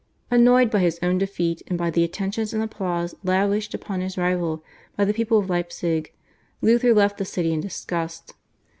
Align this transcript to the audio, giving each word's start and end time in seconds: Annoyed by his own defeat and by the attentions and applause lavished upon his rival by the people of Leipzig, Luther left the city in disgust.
Annoyed 0.31 0.71
by 0.71 0.79
his 0.79 0.97
own 1.03 1.19
defeat 1.19 1.61
and 1.67 1.77
by 1.77 1.91
the 1.91 2.03
attentions 2.03 2.53
and 2.55 2.63
applause 2.63 3.13
lavished 3.23 3.75
upon 3.75 4.01
his 4.01 4.17
rival 4.17 4.63
by 4.97 5.05
the 5.05 5.13
people 5.13 5.37
of 5.37 5.47
Leipzig, 5.47 6.11
Luther 6.59 6.91
left 6.91 7.19
the 7.19 7.23
city 7.25 7.53
in 7.53 7.59
disgust. 7.61 8.33